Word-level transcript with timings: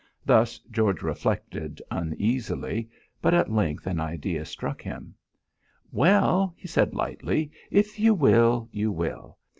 Thus 0.25 0.57
George 0.71 1.03
reflected 1.03 1.79
uneasily. 1.91 2.89
But 3.21 3.35
at 3.35 3.51
length 3.51 3.85
an 3.85 3.99
idea 3.99 4.45
struck 4.45 4.81
him. 4.81 5.13
"Well," 5.91 6.55
he 6.57 6.67
said 6.67 6.95
lightly, 6.95 7.51
"if 7.69 7.99
you 7.99 8.15
will, 8.15 8.67
you 8.71 8.91
will. 8.91 9.37